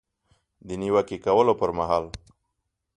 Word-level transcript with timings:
د 0.67 0.69
نیوکې 0.81 1.17
کولو 1.25 1.53
پر 1.59 1.69
مهال 1.77 2.05